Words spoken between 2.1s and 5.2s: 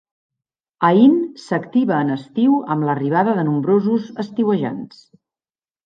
estiu amb l'arribada de nombrosos estiuejants.